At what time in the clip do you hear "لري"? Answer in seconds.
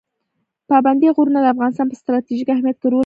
2.97-2.99